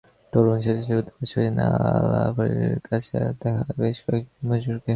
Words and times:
তরুণ 0.33 0.57
স্বেচ্ছাসেবকদের 0.63 1.15
পাশাপাশি 1.17 1.49
নালা 1.57 2.21
পরিষ্কারের 2.37 2.79
কাজে 2.87 3.15
লাগানো 3.23 3.59
হয় 3.59 3.75
বেশ 3.81 3.97
কয়েকজন 4.05 4.31
দিনমজুরকে। 4.33 4.89